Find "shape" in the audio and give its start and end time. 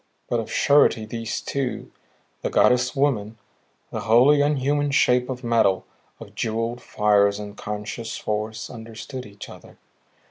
4.89-5.29